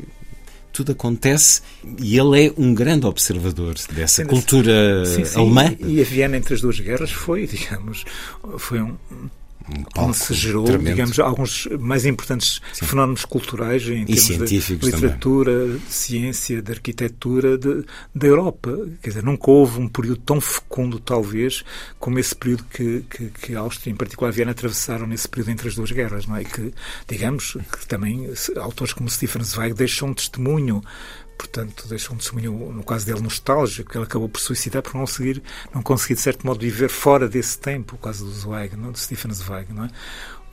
tudo 0.73 0.91
acontece 0.91 1.61
e 1.99 2.17
ele 2.17 2.47
é 2.47 2.53
um 2.57 2.73
grande 2.73 3.05
observador 3.05 3.75
dessa 3.93 4.25
cultura 4.25 5.05
sim, 5.05 5.23
sim, 5.23 5.39
alemã. 5.39 5.75
E 5.79 6.01
a 6.01 6.03
Viena 6.03 6.35
entre 6.35 6.55
as 6.55 6.61
duas 6.61 6.79
guerras 6.79 7.11
foi, 7.11 7.45
digamos, 7.47 8.03
foi 8.57 8.81
um, 8.81 8.97
um 9.69 9.83
palco 9.83 10.13
se 10.13 10.33
gerou, 10.33 10.65
tremendo. 10.65 10.89
digamos, 10.89 11.19
alguns 11.19 11.67
mais 11.79 12.05
importantes 12.05 12.61
Sim. 12.73 12.85
fenómenos 12.85 13.23
culturais 13.23 13.87
em 13.87 14.01
e 14.01 14.15
termos 14.15 14.49
de 14.49 14.75
literatura, 14.75 15.51
também. 15.51 15.81
ciência, 15.87 16.61
de 16.61 16.71
arquitetura 16.71 17.57
de, 17.57 17.85
da 18.13 18.27
Europa. 18.27 18.77
Quer 19.01 19.09
dizer, 19.09 19.23
nunca 19.23 19.49
houve 19.49 19.79
um 19.79 19.87
período 19.87 20.17
tão 20.17 20.41
fecundo, 20.41 20.99
talvez, 20.99 21.63
como 21.99 22.19
esse 22.19 22.35
período 22.35 22.65
que, 22.65 23.05
que, 23.09 23.29
que 23.29 23.55
a 23.55 23.59
Áustria, 23.59 23.91
em 23.91 23.95
particular 23.95 24.29
a 24.29 24.33
Viena, 24.33 24.51
atravessaram 24.51 25.07
nesse 25.07 25.27
período 25.29 25.51
entre 25.51 25.67
as 25.69 25.75
duas 25.75 25.91
guerras, 25.91 26.27
não 26.27 26.35
é? 26.35 26.43
Que, 26.43 26.73
digamos, 27.07 27.57
que 27.71 27.87
também 27.87 28.29
autores 28.57 28.93
como 28.93 29.09
Stephen 29.09 29.43
Zweig 29.43 29.73
deixam 29.73 30.09
um 30.09 30.13
testemunho 30.13 30.81
portanto, 31.37 31.87
deixou 31.87 32.15
um 32.15 32.17
testemunho, 32.17 32.71
no 32.71 32.83
caso 32.83 33.05
dele, 33.05 33.21
nostálgico, 33.21 33.91
que 33.91 33.97
ele 33.97 34.05
acabou 34.05 34.29
por 34.29 34.39
suicidar 34.39 34.81
por 34.81 34.93
não 34.93 35.01
conseguir, 35.01 35.43
não 35.73 35.81
conseguir, 35.81 36.15
de 36.15 36.21
certo 36.21 36.45
modo, 36.45 36.59
viver 36.59 36.89
fora 36.89 37.27
desse 37.27 37.57
tempo, 37.57 37.95
o 37.95 37.97
caso 37.97 38.25
do 38.25 38.31
Zweig, 38.31 38.75
não? 38.75 38.91
de 38.91 38.99
Stephen 38.99 39.33
Zweig, 39.33 39.73
não 39.73 39.85
é? 39.85 39.89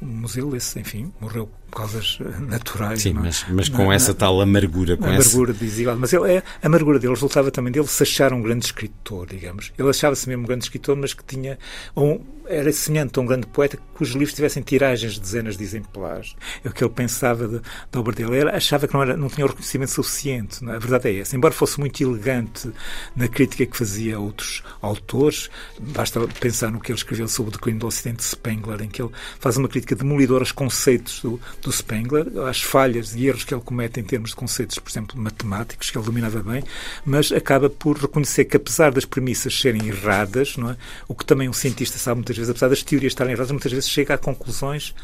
O 0.01 0.07
museu, 0.07 0.57
esse, 0.57 0.81
enfim, 0.81 1.13
morreu 1.21 1.47
por 1.69 1.83
causas 1.83 2.19
eh, 2.23 2.41
naturais. 2.41 3.03
Sim? 3.03 3.11
É? 3.11 3.13
mas, 3.13 3.45
mas 3.51 3.69
com 3.69 3.89
na, 3.89 3.95
essa 3.95 4.15
tal 4.15 4.41
amargura. 4.41 4.97
Com 4.97 5.05
amargura 5.05 5.51
essa... 5.51 5.61
desigual. 5.63 5.95
Mas 5.97 6.11
ele, 6.15 6.33
é, 6.33 6.43
a 6.63 6.67
amargura 6.67 6.99
dele 6.99 7.13
resultava 7.13 7.51
também 7.51 7.71
dele 7.71 7.87
se 7.87 8.03
achar 8.03 8.33
um 8.33 8.41
grande 8.41 8.65
escritor, 8.65 9.27
digamos. 9.27 9.71
Ele 9.79 9.91
achava-se 9.91 10.27
mesmo 10.27 10.45
um 10.45 10.47
grande 10.47 10.65
escritor, 10.65 10.97
mas 10.97 11.13
que 11.13 11.23
tinha 11.23 11.59
um, 11.95 12.19
era 12.51 12.73
semelhante 12.73 13.19
a 13.19 13.23
um 13.23 13.27
grande 13.27 13.47
poeta 13.47 13.79
cujos 13.95 14.15
livros 14.15 14.35
tivessem 14.35 14.63
tiragens 14.63 15.13
de 15.13 15.21
dezenas 15.21 15.57
de 15.59 15.63
exemplares. 15.63 16.35
É 16.65 16.69
o 16.69 16.73
que 16.73 16.83
ele 16.83 16.93
pensava 16.93 17.47
de, 17.47 17.61
da 17.93 18.01
obra 18.01 18.15
dele. 18.15 18.37
Ele 18.37 18.51
achava 18.51 18.89
que 18.89 18.95
não, 18.95 19.03
era, 19.03 19.17
não 19.17 19.29
tinha 19.29 19.45
o 19.45 19.49
reconhecimento 19.49 19.93
suficiente. 19.93 20.65
É? 20.67 20.75
A 20.75 20.79
verdade 20.79 21.09
é 21.09 21.21
essa. 21.21 21.37
Embora 21.37 21.53
fosse 21.53 21.79
muito 21.79 22.03
elegante 22.03 22.71
na 23.15 23.29
crítica 23.29 23.67
que 23.67 23.77
fazia 23.77 24.17
a 24.17 24.19
outros 24.19 24.63
autores, 24.81 25.51
basta 25.79 26.21
pensar 26.41 26.71
no 26.73 26.81
que 26.81 26.91
ele 26.91 26.99
escreveu 26.99 27.29
sobre 27.29 27.51
o 27.51 27.53
declínio 27.53 27.81
do 27.81 27.87
Ocidente 27.87 28.19
de 28.19 28.25
Spengler, 28.25 28.83
em 28.83 28.89
que 28.89 29.03
ele 29.03 29.11
faz 29.39 29.59
uma 29.59 29.69
crítica 29.69 29.95
demolidora 29.95 30.43
aos 30.43 30.53
conceitos 30.53 31.21
do, 31.21 31.39
do 31.61 31.71
Spengler, 31.71 32.27
às 32.49 32.63
falhas 32.63 33.15
e 33.15 33.27
erros 33.27 33.45
que 33.45 33.53
ele 33.53 33.63
comete 33.63 34.01
em 34.01 34.05
termos 34.05 34.31
de 34.31 34.37
conceitos, 34.37 34.79
por 34.79 34.91
exemplo, 34.91 35.21
matemáticos, 35.21 35.91
que 35.91 35.99
ele 35.99 36.07
dominava 36.07 36.43
bem, 36.43 36.65
mas 37.05 37.31
acaba 37.33 37.69
por 37.69 37.99
reconhecer 37.99 38.47
que, 38.47 38.57
apesar 38.57 38.93
das 38.93 39.05
premissas 39.05 39.59
serem 39.59 39.89
erradas, 39.89 40.57
não 40.57 40.71
é? 40.71 40.77
o 41.07 41.15
que 41.15 41.25
também 41.25 41.49
um 41.49 41.53
cientista 41.53 41.99
sabe 41.99 42.17
muitas 42.17 42.37
vezes, 42.41 42.51
apesar 42.51 42.69
das 42.69 42.83
teorias 42.83 43.13
estarem 43.13 43.33
erradas, 43.33 43.53
muitas 43.53 43.73
vezes 43.73 43.89
chega 43.89 44.15
a 44.15 44.19
conclusões 44.19 44.95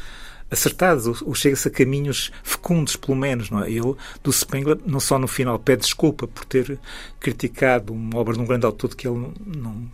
acertadas, 0.49 1.21
ou, 1.21 1.35
chega-se 1.35 1.67
a 1.67 1.71
caminhos 1.71 2.31
fecundos, 2.43 2.95
pelo 2.95 3.17
menos. 3.17 3.49
Não 3.49 3.63
é? 3.63 3.69
Ele, 3.69 3.95
do 4.23 4.31
Spengler, 4.31 4.77
não 4.85 4.99
só 4.99 5.19
no 5.19 5.27
final 5.27 5.59
pede 5.59 5.81
desculpa 5.81 6.27
por 6.27 6.45
ter 6.45 6.79
criticado 7.19 7.93
uma 7.93 8.17
obra 8.17 8.33
de 8.33 8.39
um 8.39 8.45
grande 8.45 8.65
autor 8.65 8.95
que 8.95 9.07
ele 9.07 9.31
não, 9.45 9.89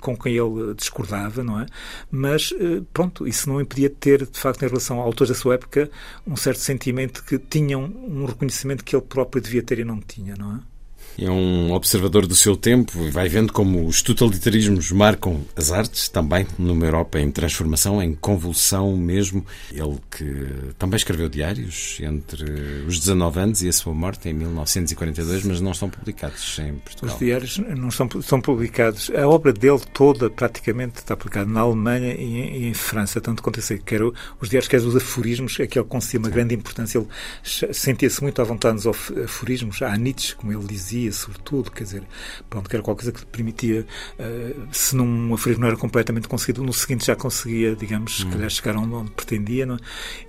com 0.00 0.16
quem 0.16 0.36
ele 0.36 0.74
discordava, 0.74 1.42
não 1.42 1.60
é? 1.60 1.66
Mas, 2.10 2.52
eh, 2.58 2.82
pronto, 2.92 3.26
isso 3.26 3.48
não 3.48 3.60
impedia 3.60 3.88
de 3.88 3.94
ter, 3.94 4.26
de 4.26 4.38
facto, 4.38 4.62
em 4.62 4.68
relação 4.68 5.00
a 5.00 5.04
autores 5.04 5.30
da 5.30 5.34
sua 5.34 5.54
época, 5.54 5.90
um 6.26 6.36
certo 6.36 6.60
sentimento 6.60 7.24
que 7.24 7.38
tinham 7.38 7.84
um 7.84 8.24
reconhecimento 8.26 8.84
que 8.84 8.94
ele 8.94 9.04
próprio 9.04 9.42
devia 9.42 9.62
ter 9.62 9.78
e 9.78 9.84
não 9.84 10.00
tinha, 10.00 10.34
não 10.36 10.56
é? 10.56 10.75
É 11.18 11.30
um 11.30 11.72
observador 11.72 12.26
do 12.26 12.34
seu 12.34 12.56
tempo 12.56 13.02
e 13.04 13.10
vai 13.10 13.28
vendo 13.28 13.52
como 13.52 13.86
os 13.86 14.02
totalitarismos 14.02 14.90
marcam 14.92 15.40
as 15.56 15.72
artes, 15.72 16.08
também 16.08 16.46
numa 16.58 16.84
Europa 16.84 17.18
em 17.18 17.30
transformação, 17.30 18.02
em 18.02 18.14
convulsão 18.14 18.96
mesmo. 18.96 19.44
Ele 19.72 19.98
que 20.10 20.74
também 20.78 20.96
escreveu 20.96 21.28
diários 21.28 21.98
entre 22.00 22.44
os 22.86 22.98
19 22.98 23.40
anos 23.40 23.62
e 23.62 23.68
a 23.68 23.72
sua 23.72 23.94
morte 23.94 24.28
em 24.28 24.34
1942, 24.34 25.44
mas 25.44 25.60
não 25.60 25.72
estão 25.72 25.88
publicados 25.88 26.58
em 26.58 26.74
Portugal. 26.74 27.14
Os 27.14 27.18
diários 27.18 27.58
não 27.58 27.90
são, 27.90 28.08
são 28.22 28.40
publicados. 28.40 29.10
A 29.10 29.26
obra 29.26 29.52
dele 29.52 29.80
toda 29.92 30.28
praticamente 30.28 30.98
está 30.98 31.16
publicada 31.16 31.50
na 31.50 31.60
Alemanha 31.60 32.14
e 32.14 32.24
em, 32.24 32.68
em 32.68 32.74
França, 32.74 33.20
tanto 33.20 33.42
quanto 33.42 33.58
eu 33.58 33.62
sei. 33.62 33.78
Quer 33.78 34.02
os 34.02 34.48
diários, 34.48 34.68
quer 34.68 34.80
os 34.80 34.96
aforismos, 34.96 35.58
é 35.60 35.66
que 35.66 35.78
ele 35.78 35.86
concedia 35.88 36.20
uma 36.20 36.28
grande 36.28 36.54
importância. 36.54 36.98
Ele 36.98 37.08
sentia-se 37.42 38.22
muito 38.22 38.40
à 38.42 38.44
vontade 38.44 38.74
nos 38.74 38.86
aforismos. 38.86 39.80
Há 39.82 39.96
Nietzsche, 39.96 40.34
como 40.34 40.52
ele 40.52 40.66
dizia, 40.66 41.05
sobretudo, 41.12 41.70
quer 41.70 41.84
dizer, 41.84 42.02
pronto, 42.48 42.68
que 42.68 42.76
era 42.76 42.82
qualquer 42.82 43.04
coisa 43.04 43.12
que 43.12 43.26
permitia, 43.26 43.86
uh, 44.18 44.68
se 44.72 44.96
num 44.96 45.34
aforismo 45.34 45.62
não 45.62 45.68
era 45.68 45.76
completamente 45.76 46.28
conseguido, 46.28 46.62
no 46.62 46.72
seguinte 46.72 47.06
já 47.06 47.16
conseguia, 47.16 47.74
digamos, 47.76 48.24
hum. 48.24 48.30
calhar 48.30 48.50
chegar 48.50 48.76
onde 48.76 49.10
pretendia, 49.12 49.66
não? 49.66 49.76
É? 49.76 49.78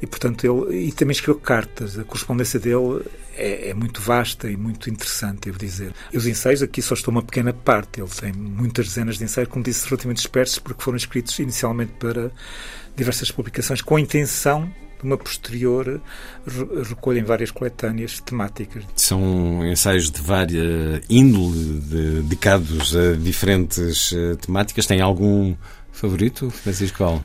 e 0.02 0.08
portanto 0.08 0.44
ele, 0.46 0.88
e 0.88 0.92
também 0.92 1.12
escreveu 1.12 1.40
cartas, 1.40 1.98
a 1.98 2.04
correspondência 2.04 2.60
dele 2.60 3.04
é, 3.36 3.70
é, 3.70 3.74
muito 3.74 4.02
vasta 4.02 4.50
e 4.50 4.58
muito 4.58 4.90
interessante, 4.90 5.42
devo 5.46 5.58
dizer. 5.58 5.94
E 6.12 6.18
os 6.18 6.26
ensaios, 6.26 6.62
aqui 6.62 6.82
só 6.82 6.94
estou 6.94 7.12
uma 7.12 7.22
pequena 7.22 7.54
parte, 7.54 8.02
ele 8.02 8.10
tem 8.10 8.34
muitas 8.34 8.88
dezenas 8.88 9.18
de 9.18 9.24
ensaios, 9.24 9.50
como 9.50 9.64
disse, 9.64 9.86
relativamente 9.88 10.18
dispersos, 10.18 10.60
porque 10.60 10.84
foram 10.84 10.98
escritos 10.98 11.38
inicialmente 11.40 11.94
para 12.00 12.32
diversas 12.96 13.32
publicações, 13.32 13.82
com 13.82 13.96
a 13.96 14.02
intenção 14.02 14.72
uma 15.04 15.18
posterior 15.18 16.02
recolha 16.88 17.20
em 17.20 17.24
várias 17.24 17.52
coletâneas 17.52 18.20
temáticas. 18.20 18.84
São 18.96 19.66
ensaios 19.66 20.10
de 20.10 20.22
várias 20.22 21.02
índole, 21.10 21.82
dedicados 21.82 22.96
a 22.96 23.16
diferentes 23.16 24.14
eh, 24.14 24.36
temáticas. 24.36 24.86
Tem 24.86 25.02
algum 25.02 25.56
favorito, 25.92 26.50
Francisco 26.50 27.04
Val? 27.04 27.24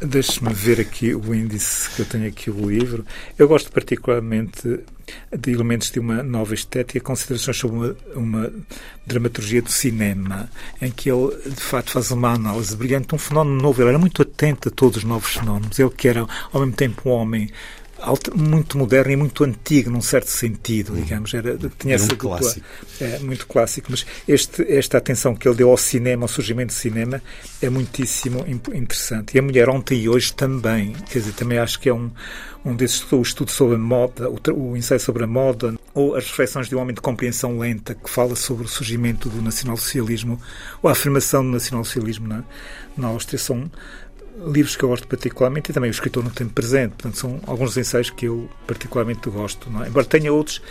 Deixe-me 0.00 0.52
ver 0.52 0.80
aqui 0.80 1.14
o 1.14 1.34
índice 1.34 1.90
que 1.90 2.02
eu 2.02 2.06
tenho 2.06 2.28
aqui 2.28 2.50
o 2.50 2.70
livro. 2.70 3.04
Eu 3.36 3.48
gosto 3.48 3.72
particularmente 3.72 4.80
de 5.36 5.50
elementos 5.50 5.90
de 5.90 5.98
uma 5.98 6.22
nova 6.22 6.54
estética, 6.54 7.00
considerações 7.00 7.56
sobre 7.56 7.76
uma, 7.76 7.96
uma 8.14 8.52
dramaturgia 9.06 9.62
do 9.62 9.70
cinema, 9.70 10.48
em 10.80 10.90
que 10.90 11.10
ele, 11.10 11.36
de 11.46 11.60
facto, 11.60 11.92
faz 11.92 12.10
uma 12.10 12.32
análise 12.32 12.76
brilhante 12.76 13.08
de 13.08 13.14
um 13.14 13.18
fenómeno 13.18 13.60
novo. 13.60 13.82
Ele 13.82 13.90
era 13.90 13.98
muito 13.98 14.22
atento 14.22 14.68
a 14.68 14.72
todos 14.72 14.98
os 14.98 15.04
novos 15.04 15.32
fenómenos. 15.32 15.78
Ele 15.78 15.90
que 15.90 16.08
era, 16.08 16.26
ao 16.52 16.60
mesmo 16.60 16.74
tempo, 16.74 17.08
um 17.08 17.12
homem 17.12 17.50
muito 18.34 18.78
moderno 18.78 19.12
e 19.12 19.16
muito 19.16 19.44
antigo, 19.44 19.90
num 19.90 20.00
certo 20.00 20.28
sentido, 20.28 20.92
uhum. 20.92 21.02
digamos. 21.02 21.34
Era, 21.34 21.58
tinha 21.78 21.94
era 21.94 22.02
um 22.02 22.06
essa 22.06 22.16
clássico. 22.16 22.66
É, 23.00 23.18
muito 23.18 23.46
clássico. 23.46 23.88
Mas 23.90 24.06
este, 24.26 24.62
esta 24.72 24.98
atenção 24.98 25.34
que 25.34 25.48
ele 25.48 25.56
deu 25.56 25.70
ao 25.70 25.76
cinema, 25.76 26.24
ao 26.24 26.28
surgimento 26.28 26.68
do 26.68 26.76
cinema, 26.76 27.22
é 27.60 27.68
muitíssimo 27.68 28.44
interessante. 28.46 29.34
E 29.34 29.38
a 29.38 29.42
mulher 29.42 29.68
ontem 29.68 30.00
e 30.00 30.08
hoje 30.08 30.32
também. 30.32 30.92
Quer 31.10 31.18
dizer, 31.20 31.32
também 31.32 31.58
acho 31.58 31.80
que 31.80 31.88
é 31.88 31.94
um, 31.94 32.10
um 32.64 32.74
desses 32.74 33.10
o 33.10 33.20
estudo 33.20 33.50
sobre 33.50 33.76
a 33.76 33.78
moda, 33.78 34.28
o, 34.30 34.38
o 34.52 34.76
ensaio 34.76 35.00
sobre 35.00 35.24
a 35.24 35.26
moda, 35.26 35.74
ou 35.94 36.14
as 36.14 36.24
reflexões 36.26 36.68
de 36.68 36.76
um 36.76 36.80
homem 36.80 36.94
de 36.94 37.00
compreensão 37.00 37.58
lenta 37.58 37.94
que 37.94 38.08
fala 38.08 38.36
sobre 38.36 38.64
o 38.64 38.68
surgimento 38.68 39.28
do 39.28 39.42
nacionalsocialismo, 39.42 40.40
ou 40.82 40.88
a 40.88 40.92
afirmação 40.92 41.42
do 41.42 41.50
nacionalsocialismo 41.50 42.28
na, 42.28 42.44
na 42.96 43.08
Áustria, 43.08 43.38
são 43.38 43.70
livros 44.46 44.76
que 44.76 44.84
eu 44.84 44.88
gosto 44.88 45.06
particularmente 45.06 45.70
e 45.70 45.74
também 45.74 45.90
o 45.90 45.92
escritor 45.92 46.22
no 46.22 46.30
tempo 46.30 46.52
presente. 46.52 46.90
Portanto, 46.90 47.18
são 47.18 47.40
alguns 47.46 47.76
ensaios 47.76 48.10
que 48.10 48.26
eu 48.26 48.48
particularmente 48.66 49.28
gosto. 49.28 49.70
Não 49.70 49.84
é? 49.84 49.88
Embora 49.88 50.06
tenha 50.06 50.32
outros, 50.32 50.62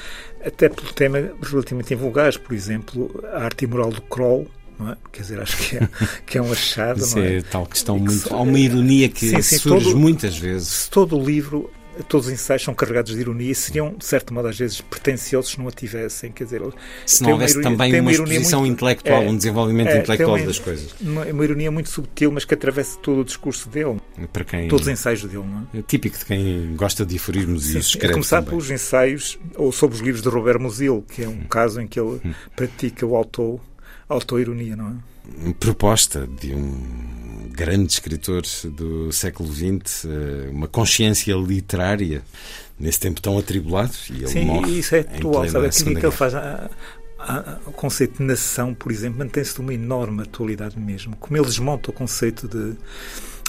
até 0.45 0.69
pelo 0.69 0.91
tema 0.93 1.31
relativamente 1.41 1.93
invulgares, 1.93 2.37
por 2.37 2.53
exemplo, 2.53 3.23
a 3.33 3.43
arte 3.43 3.65
e 3.65 3.67
moral 3.67 3.91
do 3.91 4.01
Kroll, 4.01 4.47
é? 4.79 4.95
Quer 5.11 5.21
dizer, 5.21 5.39
acho 5.41 5.57
que 5.57 5.77
é, 5.77 5.89
que 6.25 6.37
é 6.37 6.41
um 6.41 6.51
achado. 6.51 6.99
Isso 6.99 7.17
não 7.17 7.25
é? 7.25 7.37
é 7.37 7.41
tal 7.41 7.65
questão 7.65 7.97
muito. 7.97 8.33
Há 8.33 8.41
uma 8.41 8.59
ironia 8.59 9.09
que 9.09 9.27
sim, 9.27 9.41
sim, 9.41 9.57
surge 9.57 9.85
todo, 9.85 9.97
muitas 9.97 10.37
vezes. 10.37 10.67
Se 10.67 10.89
todo 10.89 11.17
o 11.17 11.23
livro 11.23 11.71
todos 12.03 12.27
os 12.27 12.33
ensaios 12.33 12.63
são 12.63 12.73
carregados 12.73 13.13
de 13.13 13.19
ironia 13.19 13.51
e 13.51 13.55
seriam, 13.55 13.93
de 13.97 14.05
certo 14.05 14.33
modo, 14.33 14.47
às 14.47 14.57
vezes 14.57 14.81
pretenciosos 14.81 15.51
se 15.51 15.59
não 15.59 15.67
a 15.67 15.71
tivessem. 15.71 16.31
Quer 16.31 16.43
dizer, 16.45 16.61
se 17.05 17.23
não 17.23 17.31
houvesse 17.31 17.59
ironia, 17.59 17.77
também 17.77 17.99
uma, 17.99 18.11
exposição 18.11 18.59
muito, 18.61 18.73
intelectual, 18.73 19.21
é, 19.21 19.29
um 19.29 19.35
desenvolvimento 19.35 19.89
é, 19.89 19.99
intelectual 19.99 20.37
uma, 20.37 20.45
das 20.45 20.59
coisas. 20.59 20.95
Uma, 21.01 21.25
uma, 21.25 21.43
ironia 21.43 21.71
muito 21.71 21.89
subtil, 21.89 22.31
mas 22.31 22.45
que 22.45 22.53
atravessa 22.53 22.97
todo 22.99 23.21
o 23.21 23.23
discurso 23.25 23.69
dele. 23.69 23.97
Para 24.31 24.43
quem, 24.43 24.67
todos 24.67 24.87
os 24.87 24.91
ensaios 24.91 25.23
dele, 25.23 25.43
não 25.45 25.67
é? 25.73 25.79
é 25.79 25.81
típico 25.81 26.17
de 26.17 26.25
quem 26.25 26.75
gosta 26.75 27.05
de 27.05 27.15
aforismos 27.15 27.73
e 27.73 27.79
escreve. 27.79 28.13
A 28.13 28.13
começar 28.13 28.37
também. 28.37 28.49
pelos 28.49 28.69
ensaios, 28.69 29.39
ou 29.55 29.71
sobre 29.71 29.95
os 29.95 30.01
livros 30.01 30.21
de 30.21 30.29
Robert 30.29 30.59
Musil, 30.59 31.05
que 31.09 31.23
é 31.23 31.27
um 31.27 31.31
hum. 31.31 31.45
caso 31.49 31.81
em 31.81 31.87
que 31.87 31.99
ele 31.99 32.21
hum. 32.23 32.33
pratica 32.55 33.05
o 33.05 33.15
auto, 33.15 33.59
auto-ironia, 34.07 34.75
não 34.75 34.89
é? 34.89 35.16
Proposta 35.59 36.27
de 36.39 36.53
um 36.53 37.47
grande 37.51 37.91
escritor 37.91 38.43
do 38.65 39.11
século 39.11 39.51
XX, 39.51 40.05
eh, 40.05 40.49
uma 40.51 40.67
consciência 40.67 41.33
literária 41.33 42.23
nesse 42.79 42.99
tempo 42.99 43.19
tão 43.19 43.37
atribulado. 43.37 43.93
E 44.11 44.17
ele 44.17 44.27
Sim, 44.27 44.45
morre 44.45 44.79
isso 44.79 44.95
é 44.95 44.99
atual. 44.99 45.47
Sabe, 45.47 45.65
a 45.65 45.69
crítica 45.69 45.99
que 45.99 46.05
ele 46.05 46.15
faz 46.15 46.35
a, 46.35 46.69
a, 47.19 47.57
o 47.65 47.71
conceito 47.71 48.17
de 48.17 48.23
nação, 48.23 48.73
por 48.73 48.91
exemplo, 48.91 49.19
mantém-se 49.19 49.55
de 49.55 49.61
uma 49.61 49.73
enorme 49.73 50.21
atualidade 50.21 50.79
mesmo. 50.79 51.15
Como 51.15 51.35
ele 51.35 51.45
desmonta 51.45 51.89
o 51.89 51.93
conceito 51.93 52.47
de, 52.47 52.75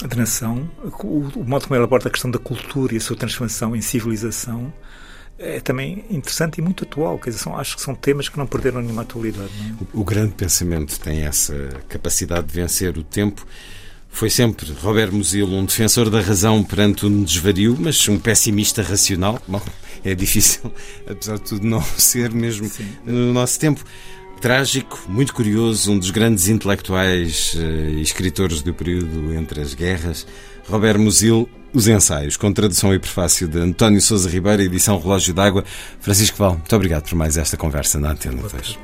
de 0.07 0.17
nação, 0.17 0.69
o, 1.03 1.29
o 1.35 1.43
modo 1.45 1.65
como 1.65 1.75
ele 1.75 1.83
aborda 1.83 2.07
a 2.07 2.11
questão 2.11 2.31
da 2.31 2.39
cultura 2.39 2.95
e 2.95 2.97
a 2.97 3.01
sua 3.01 3.15
transformação 3.15 3.75
em 3.75 3.81
civilização 3.81 4.73
é 5.39 5.59
também 5.61 6.03
interessante 6.09 6.57
e 6.57 6.61
muito 6.61 6.83
atual. 6.83 7.17
Quer 7.17 7.29
dizer, 7.31 7.41
são, 7.41 7.57
acho 7.57 7.75
que 7.77 7.81
são 7.81 7.95
temas 7.95 8.27
que 8.27 8.37
não 8.37 8.45
perderam 8.45 8.81
nenhuma 8.81 9.03
atualidade. 9.03 9.49
É? 9.49 9.97
O, 9.97 10.01
o, 10.01 10.03
grande 10.03 10.33
pensamento 10.33 10.99
tem 10.99 11.21
essa 11.23 11.55
capacidade 11.87 12.47
de 12.47 12.53
vencer 12.53 12.97
o 12.97 13.03
tempo. 13.03 13.47
Foi 14.09 14.29
sempre 14.29 14.71
Robert 14.81 15.11
Musil 15.11 15.47
um 15.47 15.65
defensor 15.65 16.09
da 16.09 16.19
razão 16.19 16.63
perante 16.63 17.05
um 17.05 17.23
desvario, 17.23 17.77
mas 17.79 18.07
um 18.09 18.19
pessimista 18.19 18.81
racional. 18.81 19.41
Bom, 19.47 19.61
é 20.03 20.13
difícil, 20.13 20.71
apesar 21.09 21.37
de 21.37 21.43
tudo, 21.43 21.65
não 21.65 21.81
ser 21.97 22.31
mesmo 22.31 22.67
Sim. 22.67 22.87
no 23.05 23.31
nosso 23.31 23.59
tempo. 23.59 23.83
Trágico, 24.41 24.99
muito 25.09 25.33
curioso, 25.33 25.91
um 25.91 25.99
dos 25.99 26.11
grandes 26.11 26.47
intelectuais 26.47 27.57
eh, 27.57 27.91
e 27.91 28.01
escritores 28.01 28.61
do 28.61 28.73
período 28.73 29.33
entre 29.33 29.59
as 29.59 29.73
guerras, 29.73 30.25
Robert 30.69 30.97
Musil, 30.97 31.49
Os 31.71 31.87
Ensaios, 31.87 32.35
com 32.35 32.51
tradução 32.51 32.93
e 32.93 32.99
prefácio 32.99 33.47
de 33.47 33.59
António 33.59 34.01
Sousa 34.01 34.27
Ribeiro, 34.27 34.63
edição 34.63 34.99
Relógio 34.99 35.33
d'Água. 35.33 35.63
Francisco 35.99 36.37
Val, 36.37 36.53
muito 36.53 36.75
obrigado 36.75 37.07
por 37.07 37.15
mais 37.15 37.37
esta 37.37 37.55
conversa 37.55 37.99
na 37.99 38.11
Antena 38.11 38.41
2. 38.41 38.79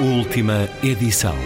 Última 0.00 0.68
edição. 0.82 1.36